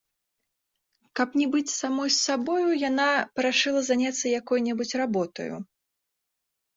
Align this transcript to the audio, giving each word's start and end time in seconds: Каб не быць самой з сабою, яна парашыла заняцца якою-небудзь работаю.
Каб 1.17 1.33
не 1.39 1.45
быць 1.55 1.73
самой 1.81 2.09
з 2.15 2.17
сабою, 2.27 2.69
яна 2.89 3.05
парашыла 3.35 3.81
заняцца 3.91 4.25
якою-небудзь 4.39 4.95
работаю. 5.03 5.53